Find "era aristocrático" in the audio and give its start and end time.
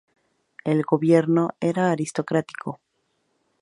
1.59-2.79